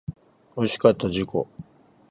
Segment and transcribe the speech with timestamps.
[0.55, 1.29] おいしかった自己